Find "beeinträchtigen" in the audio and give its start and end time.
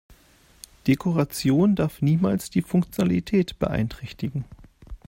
3.59-4.45